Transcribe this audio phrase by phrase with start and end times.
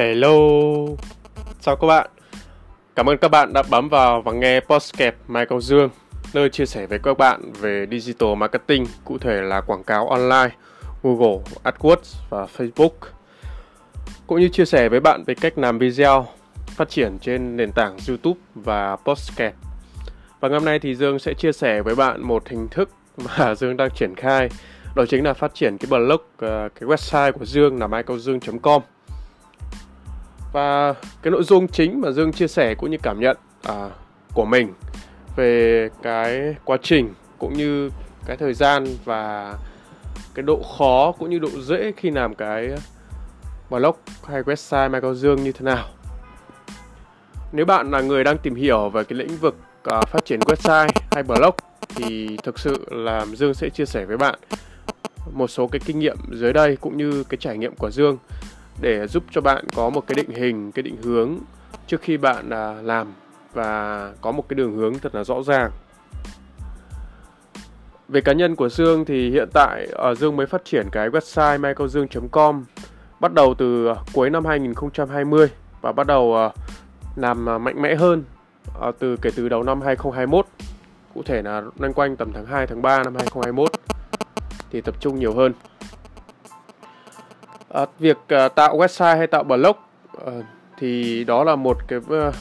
[0.00, 0.36] Hello,
[1.60, 2.10] chào các bạn.
[2.96, 5.90] Cảm ơn các bạn đã bấm vào và nghe podcast Michael Dương,
[6.34, 10.56] nơi chia sẻ với các bạn về digital marketing, cụ thể là quảng cáo online,
[11.02, 12.90] Google, AdWords và Facebook.
[14.26, 16.26] Cũng như chia sẻ với bạn về cách làm video,
[16.66, 19.54] phát triển trên nền tảng YouTube và podcast.
[20.40, 23.54] Và ngày hôm nay thì Dương sẽ chia sẻ với bạn một hình thức mà
[23.58, 24.48] Dương đang triển khai,
[24.96, 28.82] đó chính là phát triển cái blog, ờ, cái website của Dương là michaeldương.com
[30.52, 33.90] và cái nội dung chính mà Dương chia sẻ cũng như cảm nhận à,
[34.34, 34.72] của mình
[35.36, 37.90] về cái quá trình cũng như
[38.26, 39.54] cái thời gian và
[40.34, 42.70] cái độ khó cũng như độ dễ khi làm cái
[43.70, 45.88] blog hay website Michael Dương như thế nào.
[47.52, 49.56] Nếu bạn là người đang tìm hiểu về cái lĩnh vực
[49.96, 51.54] uh, phát triển website hay blog
[51.96, 54.38] thì thực sự là Dương sẽ chia sẻ với bạn
[55.32, 58.18] một số cái kinh nghiệm dưới đây cũng như cái trải nghiệm của Dương
[58.80, 61.38] để giúp cho bạn có một cái định hình, cái định hướng
[61.86, 63.12] trước khi bạn à, làm
[63.54, 65.70] và có một cái đường hướng thật là rõ ràng.
[68.08, 71.60] Về cá nhân của Dương thì hiện tại ở Dương mới phát triển cái website
[71.60, 72.64] michaeldương.com
[73.20, 75.48] bắt đầu từ à, cuối năm 2020
[75.80, 76.50] và bắt đầu
[77.16, 78.24] làm mạnh mẽ hơn
[78.98, 80.46] từ kể từ đầu năm 2021
[81.14, 83.70] cụ thể là loanh quanh tầm tháng 2 tháng 3 năm 2021
[84.70, 85.52] thì tập trung nhiều hơn
[87.74, 89.76] à, việc à, tạo website hay tạo blog
[90.26, 90.32] à,
[90.78, 92.32] thì đó là một cái à,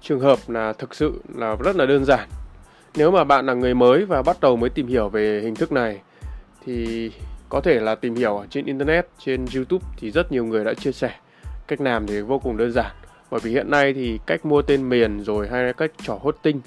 [0.00, 2.28] trường hợp là thực sự là rất là đơn giản.
[2.96, 5.72] Nếu mà bạn là người mới và bắt đầu mới tìm hiểu về hình thức
[5.72, 6.00] này
[6.66, 7.10] thì
[7.48, 10.92] có thể là tìm hiểu trên internet trên youtube thì rất nhiều người đã chia
[10.92, 11.14] sẻ.
[11.66, 12.90] Cách làm thì vô cùng đơn giản
[13.30, 16.60] bởi vì hiện nay thì cách mua tên miền rồi hay là cách trỏ hosting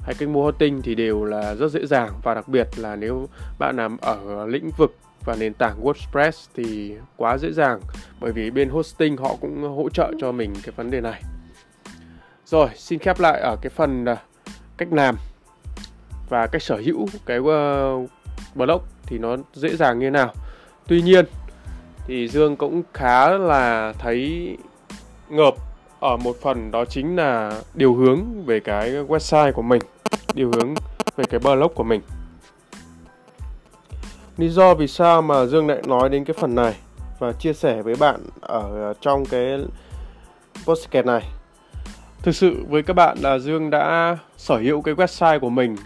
[0.00, 3.28] hay cách mua hosting thì đều là rất dễ dàng và đặc biệt là nếu
[3.58, 7.80] bạn làm ở lĩnh vực và nền tảng WordPress thì quá dễ dàng
[8.20, 11.22] bởi vì bên hosting họ cũng hỗ trợ cho mình cái vấn đề này.
[12.46, 14.16] Rồi, xin khép lại ở cái phần à,
[14.76, 15.16] cách làm
[16.28, 17.96] và cách sở hữu cái ờ,
[18.54, 20.32] blog thì nó dễ dàng như nào.
[20.86, 21.24] Tuy nhiên
[22.06, 24.56] thì Dương cũng khá là thấy
[25.28, 25.54] ngợp
[26.00, 29.82] ở một phần đó chính là điều hướng về cái website của mình,
[30.34, 30.74] điều hướng
[31.16, 32.00] về cái blog của mình.
[34.42, 36.74] Lý do vì sao mà Dương lại nói đến cái phần này
[37.18, 39.58] và chia sẻ với bạn ở ờ, trong cái
[40.64, 41.22] podcast này.
[42.22, 45.76] Thực sự với các bạn là Dương đã sở hữu cái website của mình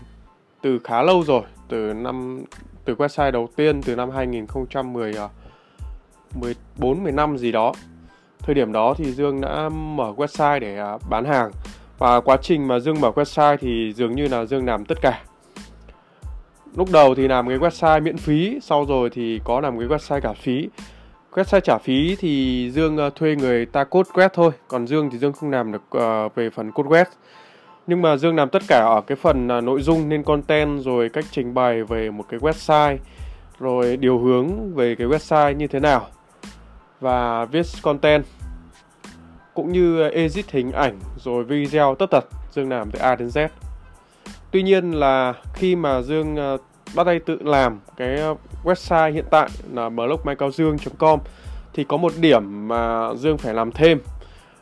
[0.63, 2.45] từ khá lâu rồi, từ năm
[2.85, 5.15] từ website đầu tiên từ năm 2010
[6.35, 7.73] 14 15 gì đó.
[8.39, 11.51] Thời điểm đó thì Dương đã mở website để ờ, bán hàng
[11.99, 15.23] và quá trình mà Dương mở website thì dường như là Dương làm tất cả
[16.77, 20.21] lúc đầu thì làm cái website miễn phí sau rồi thì có làm cái website
[20.21, 20.69] trả phí.
[21.33, 25.19] Website trả phí thì dương ờ, thuê người ta code web thôi còn dương thì
[25.19, 27.05] dương không làm được uh, về phần code web
[27.87, 31.09] nhưng mà dương làm tất cả ở cái phần uh, nội dung nên content rồi
[31.09, 32.97] cách trình bày về một cái website
[33.59, 36.07] rồi điều hướng về cái website như thế nào
[37.01, 38.25] và viết content
[39.55, 42.25] cũng như edit hình ảnh rồi video tất tật.
[42.51, 43.49] Dương làm từ A đến Z.
[44.57, 46.57] Tuy nhiên là khi mà Dương ờ,
[46.95, 48.35] bắt tay tự làm cái ờ,
[48.65, 51.21] website hiện tại là blogmycaodương com
[51.75, 54.01] thì có một điểm mà Dương phải làm thêm.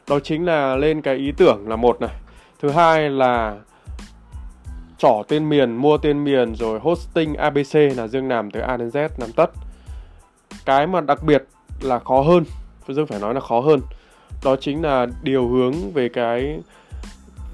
[0.09, 2.11] Đó chính là lên cái ý tưởng là một này.
[2.63, 3.57] Thứ hai là
[4.99, 8.89] trỏ tên miền, mua tên miền, rồi hosting abc là dương làm từ a đến
[8.89, 9.51] z, làm tất.
[10.65, 11.45] Cái mà đặc biệt
[11.81, 12.45] là khó hơn,
[12.89, 13.81] dương phải nói là khó hơn,
[14.45, 16.61] đó chính là điều hướng về cái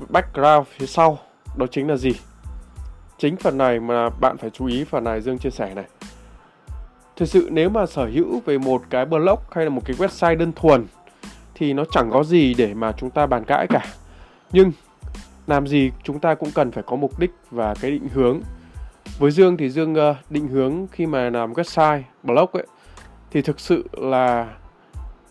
[0.08, 1.18] background phía sau.
[1.56, 2.12] Đó chính là gì?
[3.20, 5.84] Chính phần này mà bạn phải chú ý phần này Dương chia sẻ này.
[7.16, 10.38] Thực sự nếu mà sở hữu về một cái blog hay là một cái website
[10.38, 10.86] đơn thuần
[11.54, 13.84] thì nó chẳng có gì để mà chúng ta bàn cãi cả.
[14.52, 14.72] Nhưng
[15.46, 18.40] làm gì chúng ta cũng cần phải có mục đích và cái định hướng.
[19.18, 22.66] Với Dương thì Dương ờ, định hướng khi mà làm website, blog ấy
[23.30, 24.54] thì thực sự là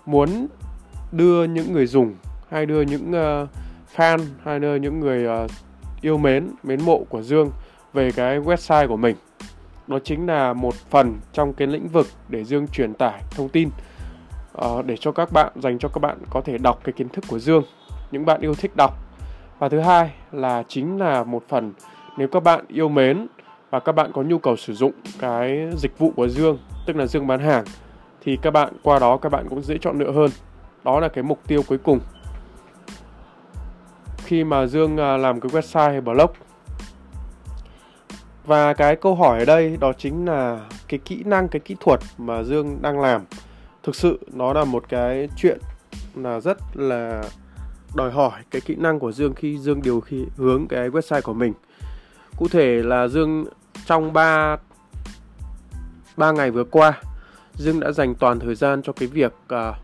[0.06, 0.48] muốn
[1.12, 2.16] đưa những người dùng
[2.50, 3.48] hay đưa những ờ,
[3.96, 5.48] fan hay đưa những người ờ,
[6.02, 7.52] yêu mến, mến mộ của Dương
[7.94, 9.16] về cái website của mình.
[9.88, 13.70] Đó chính là một phần trong cái lĩnh vực để Dương truyền tải thông tin
[14.58, 17.26] uh, để cho các bạn dành cho các bạn có thể đọc cái kiến thức
[17.28, 17.64] của Dương
[18.12, 18.94] những bạn yêu thích đọc.
[19.60, 21.74] Và thứ hai là chính là một phần
[22.18, 23.28] nếu các bạn yêu mến
[23.70, 27.06] và các bạn có nhu cầu sử dụng cái dịch vụ của Dương tức là
[27.06, 27.66] Dương bán hàng
[28.22, 30.30] thì các bạn qua đó các bạn cũng dễ chọn lựa hơn.
[30.84, 32.00] Đó là cái mục tiêu cuối cùng.
[34.18, 36.32] Khi mà Dương à, làm cái website hay blog
[38.46, 42.00] và cái câu hỏi ở đây đó chính là cái kỹ năng, cái kỹ thuật
[42.18, 43.22] mà Dương đang làm.
[43.84, 45.58] Thực sự nó là một cái chuyện
[46.16, 47.24] là rất là
[47.96, 51.34] đòi hỏi cái kỹ năng của Dương khi Dương điều khi hướng cái website của
[51.34, 51.54] mình.
[52.38, 53.46] Cụ thể là Dương
[53.86, 54.58] trong 3
[56.18, 57.02] 3 ngày vừa qua,
[57.54, 59.76] Dương đã dành toàn thời gian cho cái việc uh,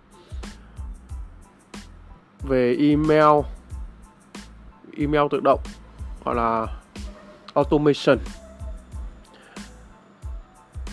[2.48, 3.46] về email
[4.98, 5.60] email tự động
[6.26, 6.68] gọi là
[7.54, 8.18] automation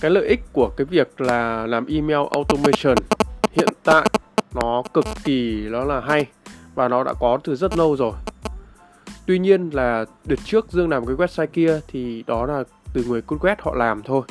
[0.02, 2.94] cái lợi ích của cái việc là làm email automation.
[3.52, 4.08] Hiện tại
[4.54, 6.26] nó cực kỳ nó là hay
[6.74, 8.12] và nó đã có từ rất lâu rồi.
[9.26, 13.22] Tuy nhiên là đợt trước dương làm cái website kia thì đó là từ người
[13.22, 14.22] code web họ làm thôi.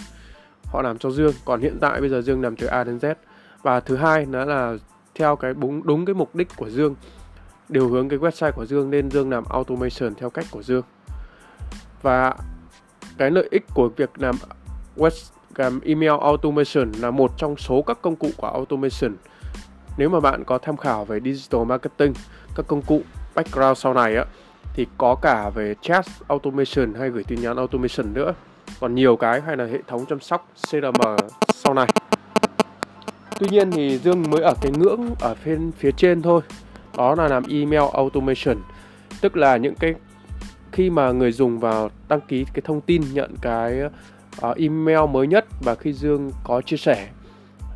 [0.66, 1.34] Họ làm cho dương.
[1.46, 3.16] Còn hiện tại bây giờ dương làm từ a đến z.
[3.62, 4.76] Và thứ hai nữa là
[5.16, 6.96] theo cái đúng đúng cái mục đích của dương,
[7.70, 10.84] điều hướng cái website của dương nên dương làm automation theo cách của dương.
[12.02, 12.36] Và
[13.18, 14.36] cái lợi ích của việc làm
[14.96, 15.32] web
[15.83, 19.15] email automation là một trong số các công cụ của automation.
[19.98, 22.13] Nếu mà bạn có tham khảo về digital marketing,
[22.56, 23.01] các công cụ
[23.36, 24.25] background sau này á,
[24.74, 28.33] thì có cả về chat automation hay gửi tin nhắn automation nữa.
[28.80, 31.15] Còn nhiều cái hay là hệ thống chăm sóc CRM
[31.53, 31.88] sau này.
[33.39, 36.42] Tuy nhiên thì Dương mới ở cái ngưỡng ở phía phía trên thôi.
[36.98, 38.57] Đó là làm email automation.
[39.21, 39.94] Tức là những cái
[40.71, 43.81] khi mà người dùng vào đăng ký cái thông tin, nhận cái
[44.50, 47.10] uh, email mới nhất và khi Dương có chia sẻ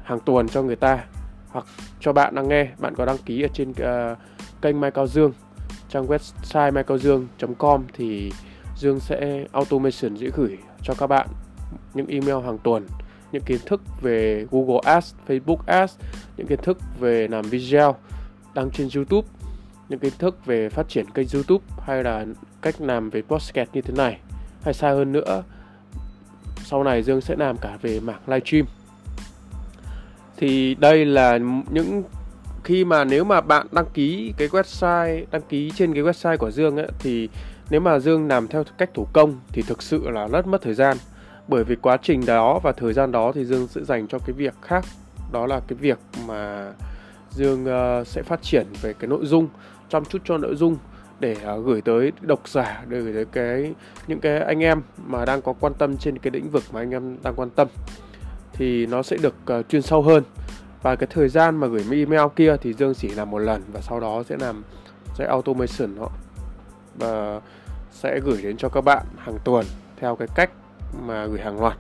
[0.03, 1.05] hàng tuần cho người ta
[1.49, 1.65] hoặc
[1.99, 4.17] cho bạn đang nghe bạn có đăng ký ở trên uh,
[4.61, 5.33] kênh Mai Cao Dương
[5.89, 8.31] trang website maicaodương.com thì
[8.77, 11.27] Dương sẽ automation dễ gửi cho các bạn
[11.93, 12.87] những email hàng tuần
[13.31, 15.95] những kiến thức về Google Ads, Facebook Ads,
[16.37, 17.95] những kiến thức về làm video
[18.53, 19.27] đăng trên YouTube,
[19.89, 22.25] những kiến thức về phát triển kênh YouTube hay là
[22.61, 24.19] cách làm về podcast như thế này.
[24.61, 25.43] Hay xa hơn nữa,
[26.65, 28.65] sau này Dương sẽ làm cả về mảng livestream.
[30.37, 31.39] Thì đây là
[31.69, 32.03] những
[32.63, 36.51] khi mà nếu mà bạn đăng ký cái website đăng ký trên cái website của
[36.51, 37.29] Dương ấy thì
[37.69, 40.73] nếu mà Dương làm theo cách thủ công thì thực sự là rất mất thời
[40.73, 40.97] gian.
[41.47, 44.33] Bởi vì quá trình đó và thời gian đó thì Dương sẽ dành cho cái
[44.33, 44.85] việc khác.
[45.31, 46.71] Đó là cái việc mà
[47.31, 49.47] Dương uh, sẽ phát triển về cái nội dung
[49.89, 50.77] chăm chút cho nội dung
[51.19, 53.73] để uh, gửi tới độc giả để gửi tới cái
[54.07, 56.91] những cái anh em mà đang có quan tâm trên cái lĩnh vực mà anh
[56.91, 57.67] em đang quan tâm.
[58.53, 60.23] Thì nó sẽ được uh, chuyên sâu hơn.
[60.81, 63.81] Và cái thời gian mà gửi email kia thì Dương chỉ làm một lần và
[63.81, 64.63] sau đó sẽ làm
[65.15, 66.11] sẽ automation họ
[66.95, 67.41] và
[67.91, 69.65] sẽ gửi đến cho các bạn hàng tuần
[69.97, 70.49] theo cái cách
[71.07, 71.77] mà gửi hàng loạt.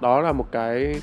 [0.00, 1.00] Đó là một cái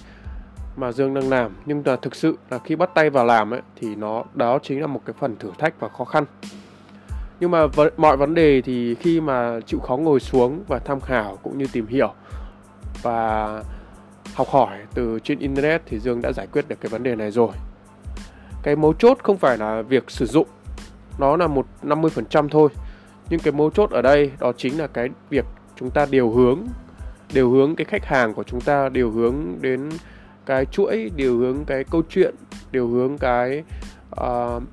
[0.76, 1.52] mà Dương đang làm.
[1.66, 4.82] Nhưng mà thực sự là khi bắt tay vào làm ấy thì nó đó chính
[4.82, 6.26] là một cái phần thử thách và khó khăn
[7.44, 11.00] nhưng mà v- mọi vấn đề thì khi mà chịu khó ngồi xuống và tham
[11.02, 12.14] khảo cũng như tìm hiểu
[13.02, 13.48] và
[14.34, 17.32] học hỏi từ trên internet thì Dương đã giải quyết được cái vấn đề này
[17.32, 17.52] rồi.
[18.64, 20.48] Cái mấu chốt không phải là việc sử dụng
[21.20, 22.70] nó là một 50% thôi.
[23.30, 26.60] Nhưng cái mấu chốt ở đây đó chính là cái việc chúng ta điều hướng
[27.34, 29.90] điều hướng cái khách hàng của chúng ta điều hướng đến
[30.46, 32.36] cái chuỗi điều hướng cái câu chuyện
[32.72, 33.64] điều hướng cái
[34.22, 34.64] uh,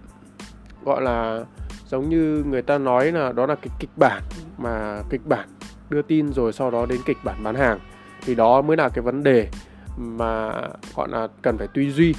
[0.85, 1.45] gọi là
[1.91, 4.23] giống như người ta nói là đó là cái kịch bản
[4.59, 5.49] mà kịch bản
[5.89, 7.79] đưa tin rồi sau đó đến kịch bản bán hàng.
[8.25, 9.49] Thì đó mới là cái vấn đề
[9.97, 10.53] mà,
[10.97, 12.15] gọi là, cần phải tư duy,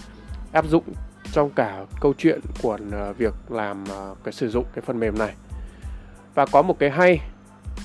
[0.51, 0.83] áp dụng
[1.31, 5.17] trong cả câu chuyện của ờ, việc làm ờ, cái sử dụng cái phần mềm
[5.17, 5.33] này.
[6.35, 7.19] Và có một cái hay,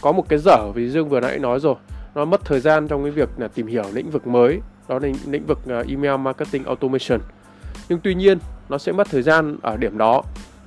[0.00, 1.74] có một cái dở vì dương vừa nãy nói rồi.
[2.14, 5.08] Nó mất thời gian trong cái việc là tìm hiểu lĩnh vực mới, đó là
[5.26, 7.20] lĩnh vực ờ, email marketing automation.
[7.88, 8.38] Nhưng tuy nhiên,
[8.68, 10.22] nó sẽ mất thời gian ở điểm đó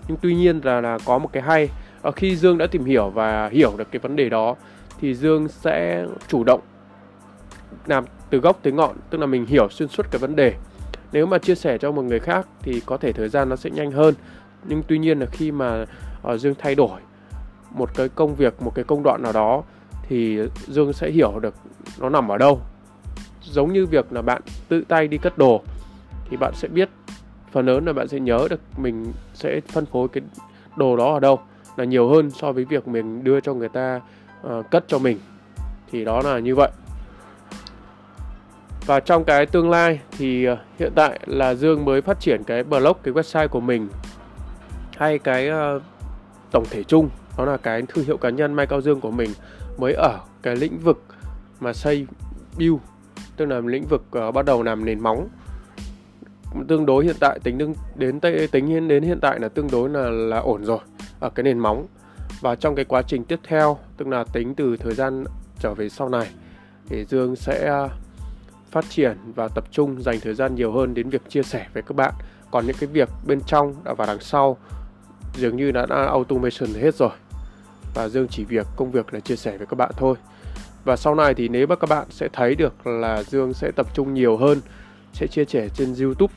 [0.10, 1.70] nhưng tuy nhiên là là có một cái hay.
[2.02, 4.56] Ở khi dương đã tìm hiểu và hiểu được cái vấn đề đó
[5.00, 6.62] thì dương sẽ chủ động
[7.86, 10.54] làm từ gốc tới ngọn tức là mình hiểu xuyên suốt cái vấn đề.
[11.12, 13.70] Nếu mà chia sẻ cho một người khác thì có thể thời gian nó sẽ
[13.70, 14.14] nhanh hơn.
[14.64, 15.86] Nhưng tuy nhiên là khi mà
[16.34, 17.00] uh, dương thay đổi
[17.72, 19.64] một cái công việc một cái công đoạn nào đó
[20.08, 21.56] thì dương sẽ hiểu được
[22.00, 22.62] nó nằm ở đâu.
[23.44, 25.62] Giống như việc là bạn tự tay đi cất đồ
[26.30, 26.90] thì bạn sẽ biết
[27.52, 30.24] phần lớn là bạn sẽ nhớ được mình sẽ phân phối cái
[30.76, 31.40] đồ đó ở đâu
[31.78, 34.02] là nhiều hơn so với việc mình đưa cho người ta
[34.48, 35.20] uh, cất cho mình.
[35.92, 36.70] Thì đó là như vậy.
[38.86, 42.64] Và trong cái tương lai thì uh, hiện tại là Dương mới phát triển cái
[42.64, 43.88] blog cái website của mình
[44.98, 45.82] hay cái uh,
[46.52, 49.30] tổng thể chung đó là cái thương hiệu cá nhân Mai Cao Dương của mình
[49.78, 51.04] mới ở cái lĩnh vực
[51.60, 52.08] mà xây
[52.58, 52.78] build
[53.38, 55.28] tức là lĩnh vực uh, bắt đầu làm nền móng
[56.68, 58.20] tương đối hiện tại tính đến đến
[58.52, 60.80] tính đến hiện tại là tương đối là là ổn rồi
[61.20, 61.88] ở cái nền móng.
[62.42, 65.24] Và trong cái quá trình tiếp theo tức là tính từ thời gian
[65.60, 66.28] trở về sau này
[66.90, 67.88] thì Dương sẽ à,
[68.72, 71.84] phát triển và tập trung dành thời gian nhiều hơn đến việc chia sẻ với
[71.84, 72.14] các bạn.
[72.52, 74.58] Còn những cái việc bên trong và đằng sau
[75.36, 77.12] dường như đã, đã automation hết rồi.
[77.96, 80.16] Và Dương chỉ việc công việc là chia sẻ với các bạn thôi.
[80.84, 83.88] Và sau này thì nếu mà các bạn sẽ thấy được là Dương sẽ tập
[83.94, 84.62] trung nhiều hơn
[85.14, 86.34] sẽ chia sẻ trên YouTube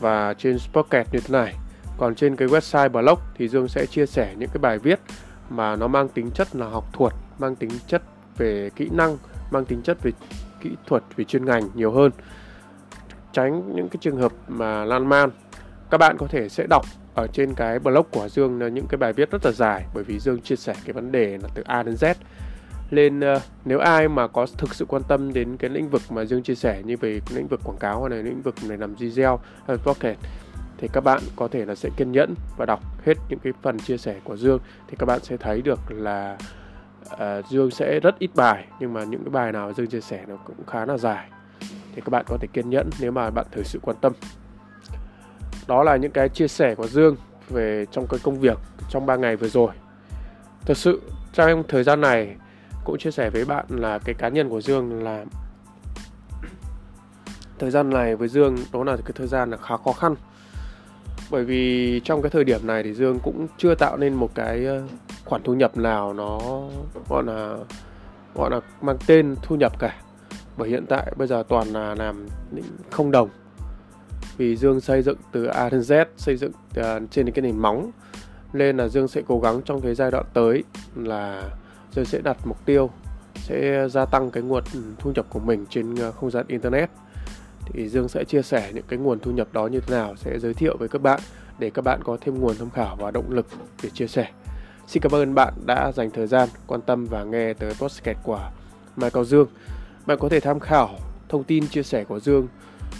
[0.00, 1.54] và trên Spocket như thế này.
[1.98, 5.00] Còn trên cái website blog thì Dương sẽ chia sẻ những cái bài viết
[5.50, 8.02] mà nó mang tính chất là học thuật, mang tính chất
[8.36, 9.16] về kỹ năng,
[9.50, 10.10] mang tính chất về
[10.60, 12.12] kỹ thuật, về chuyên ngành nhiều hơn.
[13.32, 15.30] Tránh những cái trường hợp mà lan man.
[15.90, 18.98] Các bạn có thể sẽ đọc ở trên cái blog của Dương là những cái
[18.98, 21.62] bài viết rất là dài, bởi vì Dương chia sẻ cái vấn đề là từ
[21.66, 22.14] A đến Z
[22.90, 26.02] nên uh, ờ, nếu ai mà có thực sự quan tâm đến cái lĩnh vực
[26.10, 28.78] mà Dương chia sẻ như về lĩnh vực quảng cáo hay là lĩnh vực này
[28.78, 30.16] làm video hay pocket
[30.78, 33.78] thì các bạn có thể là sẽ kiên nhẫn và đọc hết những cái phần
[33.78, 34.58] chia sẻ của Dương.
[34.88, 36.38] Thì các bạn sẽ thấy được là
[37.12, 37.18] uh,
[37.50, 40.36] Dương sẽ rất ít bài nhưng mà những cái bài nào Dương chia sẻ nó
[40.36, 41.28] cũng khá là dài.
[41.94, 44.12] Thì các bạn có thể kiên nhẫn nếu mà bạn thực sự quan tâm.
[45.66, 47.16] Đó là những cái chia sẻ của Dương
[47.48, 48.58] về trong cái công việc
[48.90, 49.70] trong 3 ngày vừa rồi.
[50.66, 51.02] Thật sự
[51.32, 52.36] trong thời gian này
[52.84, 55.24] cũng chia sẻ với bạn là cái cá nhân của Dương là
[57.58, 60.14] thời gian này với Dương, đó là cái thời gian là khá khó khăn.
[61.30, 64.64] Bởi vì trong cái thời điểm này thì Dương cũng chưa tạo nên một cái
[64.64, 64.82] ờ,
[65.24, 66.40] khoản thu nhập nào nó,
[67.08, 67.56] gọi là
[68.34, 69.94] gọi là mang tên thu nhập cả.
[70.56, 72.26] Bởi hiện tại bây giờ toàn là làm
[72.90, 73.28] không đồng.
[74.36, 77.90] Vì Dương xây dựng từ A đến Z, xây dựng ờ, trên cái nền móng.
[78.52, 80.64] Nên là Dương sẽ cố gắng trong cái giai đoạn tới
[80.96, 81.42] là
[81.92, 82.90] Dương sẽ đặt mục tiêu
[83.34, 84.64] sẽ gia tăng cái nguồn
[84.98, 86.90] thu nhập của mình trên ờ, không gian internet
[87.64, 90.38] thì Dương sẽ chia sẻ những cái nguồn thu nhập đó như thế nào sẽ
[90.38, 91.20] giới thiệu với các bạn
[91.58, 93.46] để các bạn có thêm nguồn tham khảo và động lực
[93.82, 94.28] để chia sẻ.
[94.86, 98.50] Xin cảm ơn bạn đã dành thời gian quan tâm và nghe tới podcast của
[98.96, 99.48] Mai Dương.
[100.06, 100.90] Bạn có thể tham khảo
[101.28, 102.48] thông tin chia sẻ của Dương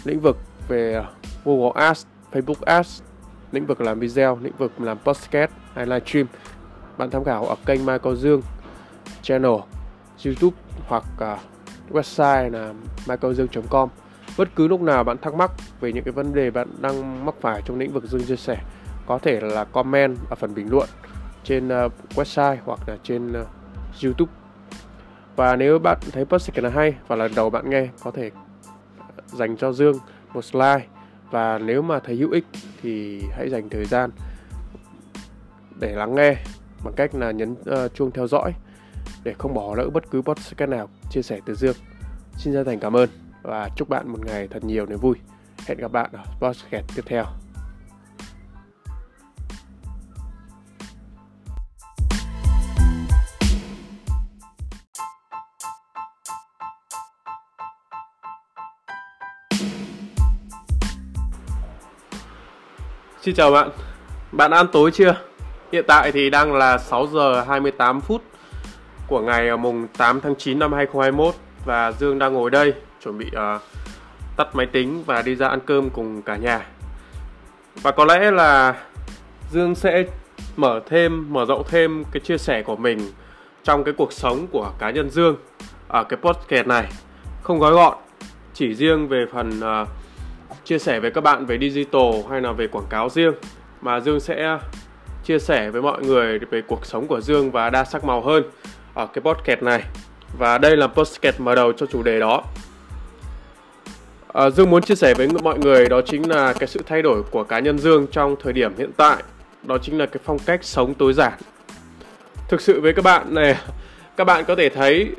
[0.03, 1.05] lĩnh vực về ờ,
[1.45, 3.01] Google Ads, Facebook Ads,
[3.51, 6.27] lĩnh vực làm video, lĩnh vực làm podcast hay livestream.
[6.97, 8.41] Bạn tham khảo ở kênh Michael Dương
[9.21, 9.51] channel
[10.25, 11.39] YouTube hoặc uh,
[11.91, 12.73] website là
[13.07, 13.89] michaeldương.com.
[14.37, 17.35] Bất cứ lúc nào bạn thắc mắc về những cái vấn đề bạn đang mắc
[17.41, 18.57] phải trong lĩnh vực Dương chia sẻ,
[19.05, 20.89] có thể là comment ở phần bình luận
[21.43, 23.47] trên uh, website hoặc là trên uh,
[24.03, 24.31] YouTube.
[25.35, 28.31] Và nếu bạn thấy podcast này hay và lần đầu bạn nghe, có thể
[29.25, 29.99] dành cho Dương
[30.33, 30.85] một slide
[31.31, 32.45] và nếu mà thấy hữu ích
[32.81, 34.09] thì hãy dành thời gian
[35.79, 36.35] để lắng nghe
[36.83, 38.53] bằng cách là nhấn uh, chuông theo dõi
[39.23, 41.75] để không bỏ lỡ bất cứ podcast nào chia sẻ từ Dương.
[42.37, 43.09] Xin chân thành cảm ơn
[43.41, 45.15] và chúc bạn một ngày thật nhiều niềm vui.
[45.67, 47.25] Hẹn gặp bạn ở podcast tiếp theo.
[63.21, 63.69] Xin chào bạn.
[64.31, 65.15] Bạn ăn tối chưa?
[65.71, 68.28] Hiện tại thì đang là 6 giờ 28 phút
[69.09, 71.35] của ngày mùng 8 tháng 9 năm 2021
[71.65, 72.73] và Dương đang ngồi đây
[73.03, 73.61] chuẩn bị uh,
[74.37, 76.65] tắt máy tính và đi ra ăn cơm cùng cả nhà.
[77.81, 78.75] Và có lẽ là
[79.51, 80.03] Dương sẽ
[80.55, 82.99] mở thêm, mở rộng thêm cái chia sẻ của mình
[83.63, 85.35] trong cái cuộc sống của cá nhân Dương
[85.87, 86.85] ở cái podcast này.
[87.43, 87.97] Không gói gọn,
[88.53, 89.87] chỉ riêng về phần uh,
[90.63, 93.33] chia sẻ với các bạn về digital hay là về quảng cáo riêng
[93.81, 94.57] mà Dương sẽ
[95.23, 98.43] chia sẻ với mọi người về cuộc sống của Dương và đa sắc màu hơn
[98.99, 99.83] ở cái podcast này.
[100.37, 102.43] Và đây là podcast mở đầu cho chủ đề đó.
[104.33, 107.23] À, Dương muốn chia sẻ với mọi người đó chính là cái sự thay đổi
[107.31, 109.23] của cá nhân Dương trong thời điểm hiện tại.
[109.63, 111.33] Đó chính là cái phong cách sống tối giản.
[112.49, 113.57] Thực sự với các bạn này
[114.17, 115.09] các bạn có thể thấy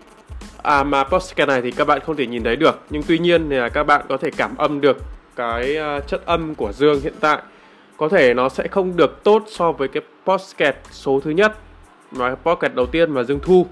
[0.63, 2.81] à mà podcast này thì các bạn không thể nhìn thấy được.
[2.91, 4.97] Nhưng tuy nhiên thì là các bạn có thể cảm âm được
[5.37, 7.39] cái ờ, chất âm của Dương hiện tại.
[7.97, 11.53] Có thể nó sẽ không được tốt so với cái podcast số thứ nhất
[12.13, 13.67] nói podcast đầu tiên và Dương thu.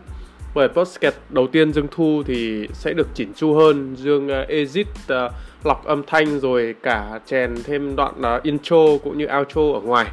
[0.55, 3.97] Bởi podcast đầu tiên Dương thu thì sẽ được chỉnh chu hơn.
[3.97, 5.31] Dương à, uh, edit uh, à,
[5.65, 10.07] lọc âm thanh rồi cả chèn thêm đoạn uh, intro cũng như outro ở ngoài.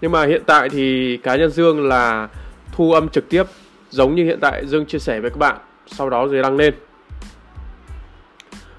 [0.00, 2.28] Nhưng mà hiện tại thì cá nhân Dương là
[2.72, 3.42] thu âm trực tiếp
[3.90, 6.74] giống như hiện tại Dương chia sẻ với các bạn sau đó rồi đăng lên.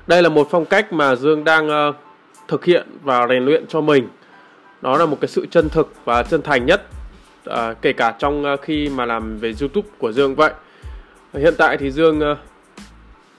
[0.08, 1.96] Đây là một phong cách mà Dương đang uh,
[2.48, 4.08] thực hiện và rèn luyện cho mình.
[4.82, 6.82] Đó là một cái sự chân thực và chân thành nhất
[7.46, 10.52] à, kể cả trong à, khi mà làm về YouTube của Dương vậy.
[11.34, 12.36] Hiện tại thì Dương à,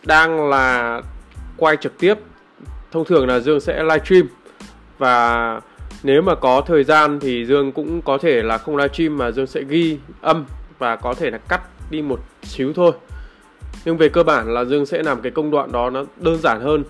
[0.07, 1.01] đang là
[1.57, 2.15] quay trực tiếp.
[2.93, 4.29] Thông thường là Dương sẽ livestream.
[4.99, 5.61] Và
[6.03, 9.47] nếu mà có thời gian thì Dương cũng có thể là không livestream mà Dương
[9.47, 10.45] sẽ ghi âm
[10.79, 12.93] và có thể là cắt đi một xíu thôi.
[13.85, 16.61] Nhưng về cơ bản là Dương sẽ làm cái công đoạn đó nó đơn giản
[16.61, 16.85] hơn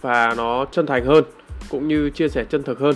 [0.00, 1.24] và nó chân thành hơn
[1.70, 2.94] cũng như chia sẻ chân thực hơn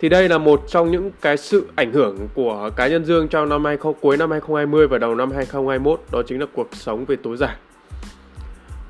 [0.00, 3.48] thì đây là một trong những cái sự ảnh hưởng của cá nhân Dương trong
[3.48, 7.16] năm 20 cuối năm 2020 và đầu năm 2021 đó chính là cuộc sống về
[7.22, 7.56] tối giản.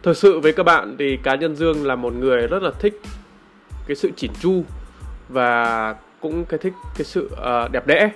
[0.03, 3.01] Thực sự với các bạn thì cá nhân Dương là một người rất là thích
[3.87, 4.65] cái sự chỉn chu
[5.29, 8.11] và cũng cái thích cái sự uh, đẹp đẽ.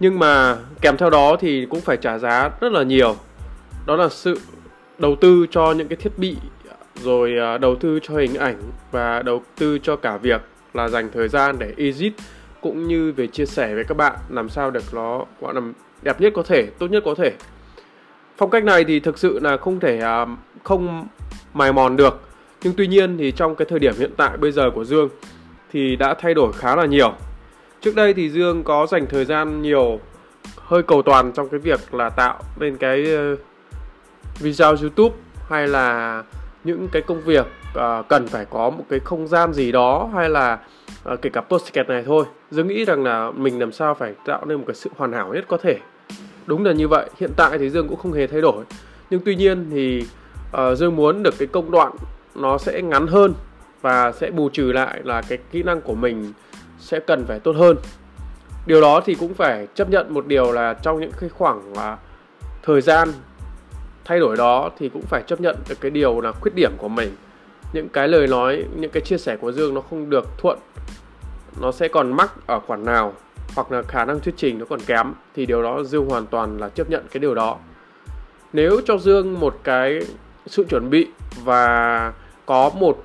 [0.00, 3.16] Nhưng mà kèm theo đó thì cũng phải trả giá rất là nhiều.
[3.86, 4.38] Đó là sự
[4.98, 6.36] đầu tư cho những cái thiết bị
[7.02, 10.40] rồi ờ, đầu tư cho hình ảnh và đầu tư cho cả việc
[10.74, 12.12] là dành thời gian để edit
[12.60, 15.60] cũng như về chia sẻ với các bạn làm sao được nó gọi là
[16.02, 17.32] đẹp nhất có thể, tốt nhất có thể.
[18.36, 20.28] Phong cách này thì thực sự là không thể uh,
[20.62, 21.06] không
[21.54, 22.20] mài mòn được.
[22.62, 25.08] Nhưng tuy nhiên thì trong cái thời điểm hiện tại bây giờ của Dương
[25.72, 27.12] thì đã thay đổi khá là nhiều.
[27.80, 30.00] Trước đây thì Dương có dành thời gian nhiều
[30.56, 33.36] hơi cầu toàn trong cái việc là tạo nên cái ờ,
[34.40, 35.16] video YouTube
[35.48, 36.22] hay là
[36.64, 40.28] những cái công việc à, cần phải có một cái không gian gì đó hay
[40.28, 40.58] là
[41.04, 42.24] à, kể cả postcard này thôi.
[42.50, 45.34] Dương nghĩ rằng là mình làm sao phải tạo nên một cái sự hoàn hảo
[45.34, 45.78] nhất có thể.
[46.46, 48.64] Đúng là như vậy hiện tại thì dương cũng không hề thay đổi.
[49.10, 50.04] Nhưng tuy nhiên thì
[50.52, 51.92] à, dương muốn được cái công đoạn
[52.34, 53.34] nó sẽ ngắn hơn
[53.80, 56.32] và sẽ bù trừ lại là cái kỹ năng của mình
[56.78, 57.76] sẽ cần phải tốt hơn.
[58.66, 61.78] Điều đó thì cũng phải chấp nhận một điều là trong những cái khoảng uh,
[62.62, 63.08] thời gian
[64.04, 66.88] thay đổi đó thì cũng phải chấp nhận được cái điều là khuyết điểm của
[66.88, 67.16] mình
[67.74, 70.58] những cái lời nói, những cái chia sẻ của dương nó không được thuận.
[71.60, 73.12] Nó sẽ còn mắc ở khoản nào,
[73.54, 76.58] hoặc là khả năng thuyết trình nó còn kém, thì điều đó dương hoàn toàn
[76.58, 77.56] là chấp nhận cái điều đó.
[78.52, 80.00] Nếu cho dương một cái
[80.46, 81.08] sự chuẩn bị
[81.44, 82.12] và
[82.46, 83.04] có một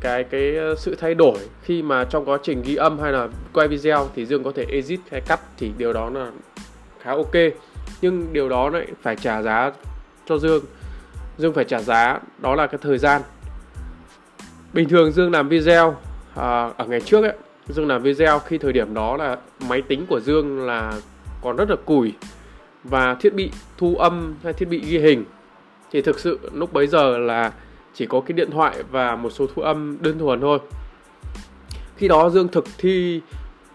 [0.00, 3.68] cái cái sự thay đổi khi mà trong quá trình ghi âm hay là quay
[3.68, 6.30] video thì dương có thể edit hay cắt, thì điều đó là
[7.00, 7.34] khá ok.
[8.00, 9.72] Nhưng điều đó lại phải trả giá
[10.26, 10.64] cho Dương.
[11.38, 13.22] Dương phải trả giá, đó là cái thời gian
[14.76, 15.96] bình thường Dương làm video
[16.34, 17.32] à, ở ngày trước ấy
[17.68, 19.36] Dương làm video khi thời điểm đó là
[19.68, 20.92] máy tính của Dương là
[21.42, 22.12] còn rất là củi
[22.84, 25.24] và thiết bị thu âm hay thiết bị ghi hình.
[25.92, 27.52] Thì thực sự lúc bấy giờ là
[27.94, 30.58] chỉ có cái điện thoại và một số thu âm đơn thuần thôi.
[31.96, 33.20] Khi đó Dương thực thi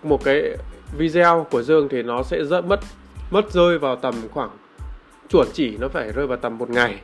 [0.04, 0.58] một cái
[0.98, 2.80] video của Dương thì nó sẽ rất mất
[3.32, 4.50] mất rơi vào tầm khoảng
[5.30, 7.02] chuẩn chỉ nó phải rơi vào tầm một ngày.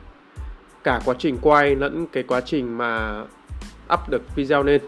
[0.84, 3.22] Cả quá trình quay lẫn cái quá trình mà
[3.94, 4.80] up được video lên.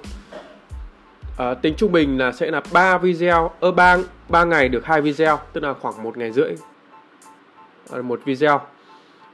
[1.36, 5.00] À, tính trung bình là sẽ là 3 video ơ ba ba ngày được hai
[5.00, 6.54] video tức là khoảng một ngày rưỡi.
[7.90, 8.60] Ờ, một video.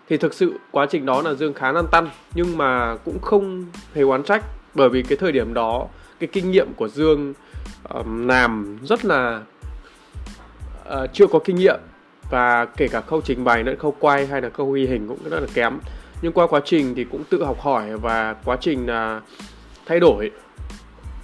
[0.09, 3.65] Thì thực sự quá trình đó là dương khá lăn tăn nhưng mà cũng không
[3.95, 5.87] hề oán trách bởi vì cái thời điểm đó
[6.21, 7.35] cái kinh nghiệm của dương
[7.89, 9.41] um, làm rất là
[10.89, 11.81] uh, chưa có kinh nghiệm.
[12.31, 15.19] Và kể cả khâu trình bày lẫn khâu quay hay là khâu ghi hình cũng
[15.31, 15.79] rất là kém.
[16.23, 19.21] Nhưng qua quá trình thì cũng tự học hỏi và quá trình là
[19.87, 20.31] thay đổi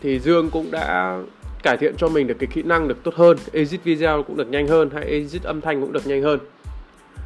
[0.01, 1.18] thì Dương cũng đã
[1.62, 4.48] cải thiện cho mình được cái kỹ năng được tốt hơn edit video cũng được
[4.48, 6.38] nhanh hơn hay edit âm thanh cũng được nhanh hơn.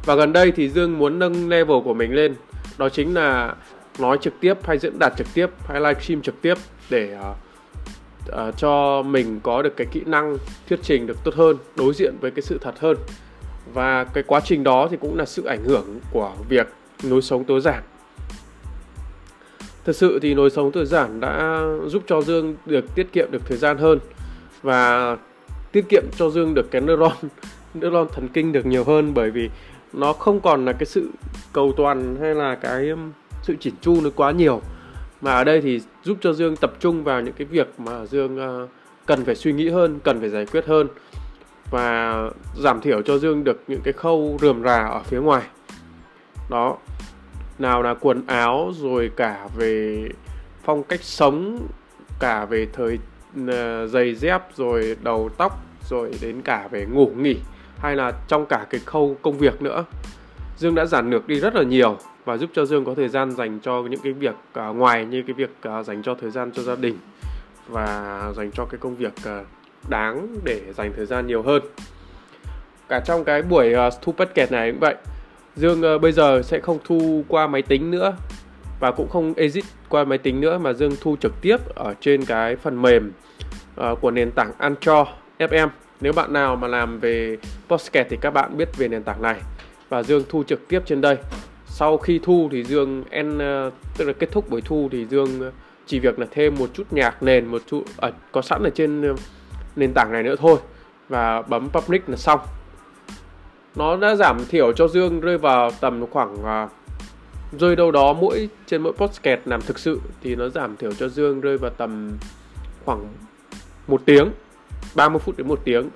[0.05, 2.35] Và gần đây thì Dương muốn nâng level của mình lên
[2.77, 3.55] đó chính là
[3.99, 6.57] nói trực tiếp hay diễn đạt trực tiếp hay livestream trực tiếp
[6.89, 7.37] để uh,
[8.29, 10.37] uh, cho mình có được cái kỹ năng
[10.69, 12.97] thuyết trình được tốt hơn đối diện với cái sự thật hơn.
[13.73, 16.67] Và cái quá trình đó thì cũng là sự ảnh hưởng của việc
[17.03, 17.83] lối sống tối giản
[19.87, 23.41] thật sự thì lối sống tự giản đã giúp cho dương được tiết kiệm được
[23.45, 23.99] thời gian hơn
[24.61, 25.17] và
[25.71, 27.11] tiết kiệm cho dương được cái neuron
[27.73, 29.49] neuron thần kinh được nhiều hơn bởi vì
[29.93, 31.09] nó không còn là cái sự
[31.53, 33.11] cầu toàn hay là cái um,
[33.43, 34.61] sự chỉn chu nó quá nhiều.
[35.21, 38.63] Mà ở đây thì giúp cho dương tập trung vào những cái việc mà dương
[38.63, 38.69] uh,
[39.05, 40.87] cần phải suy nghĩ hơn, cần phải giải quyết hơn
[41.71, 42.15] và
[42.63, 45.43] giảm thiểu cho Dương được những cái khâu rườm rà ở phía ngoài.
[46.49, 46.77] Đó
[47.59, 50.09] nào là quần áo rồi cả về
[50.63, 51.67] phong cách sống
[52.19, 52.99] cả về thời
[53.47, 57.37] ờ, giày dép rồi đầu tóc rồi đến cả về ngủ nghỉ
[57.77, 59.85] hay là trong cả cái khâu công việc nữa.
[60.57, 63.31] Dương đã giảm được đi rất là nhiều và giúp cho Dương có thời gian
[63.31, 64.35] dành cho những cái việc
[64.69, 66.97] uh, ngoài như cái việc uh, dành cho thời gian cho gia đình
[67.67, 69.47] và dành cho cái công việc uh,
[69.89, 71.61] đáng để dành thời gian nhiều hơn.
[72.89, 74.95] Cả trong cái buổi uh, thu kẹt này cũng vậy
[75.57, 78.15] Dương uh, bây giờ sẽ không thu qua máy tính nữa
[78.79, 82.25] và cũng không edit qua máy tính nữa mà Dương thu trực tiếp ở trên
[82.25, 83.11] cái phần mềm
[83.81, 85.07] uh, của nền tảng Anchor
[85.39, 85.67] FM
[86.01, 89.39] nếu bạn nào mà làm về podcast thì các bạn biết về nền tảng này.
[89.89, 91.17] Và Dương thu trực tiếp trên đây.
[91.65, 95.51] Sau khi thu thì Dương en uh, tức là kết thúc buổi thu thì Dương
[95.85, 99.15] chỉ việc là thêm một chút nhạc nền một chút uh, có sẵn ở trên
[99.75, 100.57] nền tảng này nữa thôi
[101.09, 102.39] và bấm public là xong
[103.77, 106.71] nó đã giảm thiểu cho Dương rơi vào tầm khoảng uh,
[107.59, 111.09] rơi đâu đó mỗi trên mỗi podcast làm thực sự thì nó giảm thiểu cho
[111.09, 112.17] Dương rơi vào tầm
[112.85, 113.07] khoảng
[113.87, 114.29] một tiếng
[114.95, 115.89] 30 phút đến một tiếng.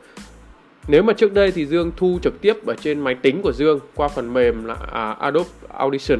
[0.87, 3.79] Nếu mà trước đây thì Dương thu trực tiếp ở trên máy tính của Dương
[3.95, 6.19] qua phần mềm là à, Adobe Audition.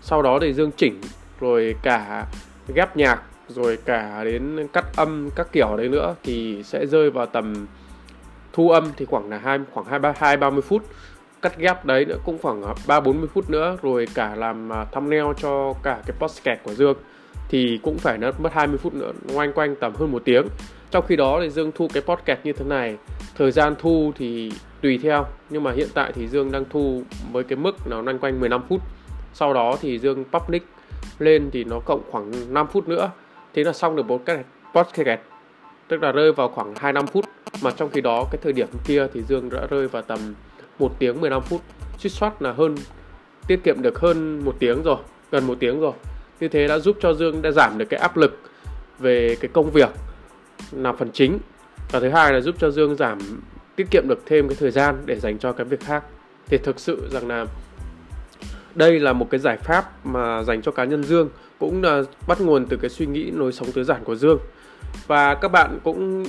[0.00, 1.00] Sau đó thì Dương chỉnh
[1.40, 2.26] rồi cả
[2.74, 7.26] ghép nhạc rồi cả đến cắt âm các kiểu đấy nữa thì sẽ rơi vào
[7.26, 7.66] tầm
[8.54, 10.82] thu âm thì khoảng là hai, khoảng hai ba hai, ba mươi phút.
[11.42, 14.84] Cắt ghép đấy nữa cũng khoảng ba, bốn mươi phút nữa, rồi cả làm à,
[14.92, 16.96] thumbnail cho cả cái podcast của Dương.
[17.48, 20.46] Thì cũng phải nó mất 20 phút nữa, ngoanh quanh tầm hơn một tiếng.
[20.90, 22.96] Trong khi đó thì Dương thu cái podcast như thế này.
[23.38, 27.44] Thời gian thu thì tùy theo, nhưng mà hiện tại thì Dương đang thu với
[27.44, 28.80] cái mức nó loanh quanh 15 phút.
[29.32, 30.62] Sau đó thì Dương public
[31.18, 33.10] lên thì nó cộng khoảng 5 phút nữa.
[33.54, 35.20] Thế là xong được một cái podcast
[35.88, 37.24] tức là rơi vào khoảng 25 phút
[37.62, 40.34] mà trong khi đó, cái thời điểm kia thì Dương đã rơi vào tầm
[40.78, 41.60] 1 tiếng 15 phút.
[41.98, 42.74] Suýt soát là hơn,
[43.46, 44.96] tiết kiệm được hơn một tiếng rồi,
[45.30, 45.92] gần một tiếng rồi.
[46.40, 48.40] Như thế đã giúp cho Dương đã giảm được cái áp lực
[48.98, 49.90] về cái công việc
[50.72, 51.38] là phần chính.
[51.90, 53.18] Và thứ hai là giúp cho Dương giảm,
[53.76, 56.04] tiết kiệm được thêm cái thời gian để dành cho cái việc khác.
[56.46, 57.46] Thì thực sự rằng là
[58.74, 62.40] đây là một cái giải pháp mà dành cho cá nhân Dương, cũng là bắt
[62.40, 64.38] nguồn từ cái suy nghĩ nối sống tối giản của Dương.
[65.06, 66.24] Và các bạn cũng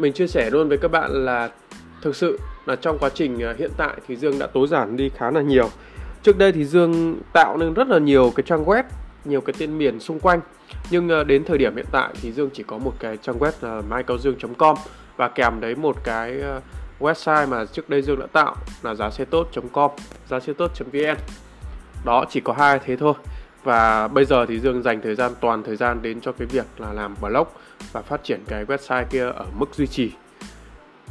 [0.00, 1.50] mình chia sẻ luôn với các bạn là
[2.02, 5.10] thực sự là trong quá trình à, hiện tại thì Dương đã tối giản đi
[5.16, 5.70] khá là nhiều.
[6.22, 8.82] Trước đây thì Dương tạo nên rất là nhiều cái trang web,
[9.24, 10.40] nhiều cái tên miền xung quanh.
[10.90, 13.52] Nhưng à, đến thời điểm hiện tại thì Dương chỉ có một cái trang web
[13.60, 14.76] là maicaudương.com
[15.16, 16.60] và kèm đấy một cái à,
[17.00, 19.90] website mà trước đây Dương đã tạo là giá xe tốt.com
[20.28, 21.16] giá xe tốt.vn
[22.04, 23.14] đó, chỉ có hai thế thôi.
[23.64, 26.66] Và bây giờ thì Dương dành thời gian, toàn thời gian đến cho cái việc
[26.78, 27.48] là làm blog
[27.92, 30.12] và phát triển cái website kia ở mức duy trì.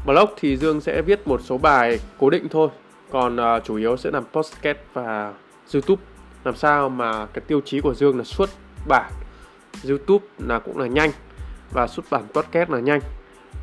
[0.05, 2.69] Blog thì Dương sẽ viết một số bài cố định thôi
[3.11, 5.33] còn uh, chủ yếu sẽ làm podcast và
[5.73, 6.01] YouTube.
[6.43, 8.49] Làm sao mà cái tiêu chí của Dương là xuất
[8.87, 9.11] bản
[9.87, 11.11] YouTube là cũng là nhanh
[11.71, 12.99] và xuất bản podcast là nhanh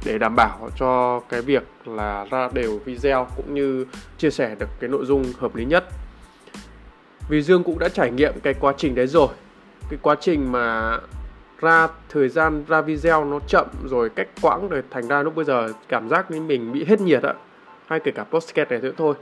[0.04, 3.86] để đảm bảo cho cái việc là ra đều video cũng như
[4.18, 5.84] chia sẻ được cái nội dung hợp lý nhất.
[7.28, 9.28] Vì Dương cũng đã trải nghiệm cái quá trình đấy rồi.
[9.90, 10.98] Cái quá trình mà
[11.60, 15.44] ra, thời gian ra video nó chậm rồi cách quãng rồi thành ra lúc bây
[15.44, 17.34] giờ cảm giác như mình bị hết nhiệt ạ.
[17.86, 19.14] Hay kể cả podcast này nữa thôi.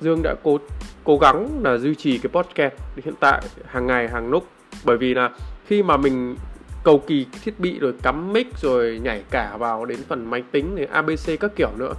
[0.00, 0.58] Dương đã cố
[1.04, 4.46] cố gắng là duy trì cái podcast hiện tại hàng ngày, hàng lúc.
[4.84, 5.30] Bởi vì là
[5.66, 6.36] khi mà mình
[6.84, 10.74] cầu kỳ thiết bị rồi cắm mic rồi nhảy cả vào đến phần máy tính
[10.76, 11.92] thì ABC các kiểu nữa,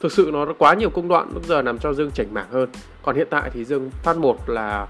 [0.00, 2.68] thực sự nó quá nhiều công đoạn lúc giờ làm cho Dương chảnh mảng hơn.
[3.02, 4.86] Còn hiện tại thì Dương phát một là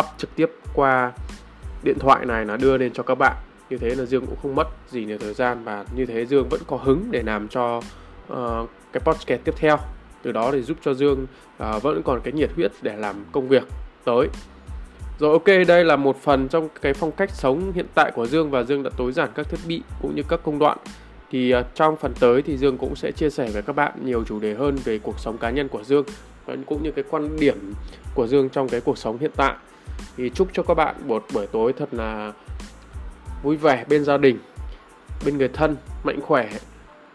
[0.00, 1.12] up trực tiếp qua
[1.84, 3.36] điện thoại này là đưa lên cho các bạn
[3.70, 6.48] như thế là Dương cũng không mất gì nhiều thời gian và như thế Dương
[6.48, 7.76] vẫn có hứng để làm cho
[8.32, 9.76] uh, cái podcast tiếp theo.
[10.22, 11.26] Từ đó thì giúp cho Dương
[11.76, 13.62] uh, vẫn còn cái nhiệt huyết để làm công việc
[14.04, 14.28] tới.
[15.18, 18.50] Rồi ok đây là một phần trong cái phong cách sống hiện tại của Dương
[18.50, 20.78] và Dương đã tối giản các thiết bị cũng như các công đoạn.
[21.30, 24.24] Thì uh, trong phần tới thì Dương cũng sẽ chia sẻ với các bạn nhiều
[24.24, 26.04] chủ đề hơn về cuộc sống cá nhân của Dương
[26.66, 27.72] cũng như cái quan điểm
[28.14, 29.54] của Dương trong cái cuộc sống hiện tại.
[30.16, 32.32] Thì chúc cho các bạn một buổi tối thật là
[33.42, 34.38] vui vẻ bên gia đình,
[35.24, 36.48] bên người thân mạnh khỏe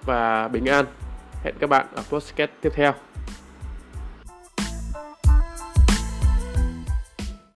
[0.05, 0.85] và bình an.
[1.43, 2.93] Hẹn các bạn ở podcast tiếp theo.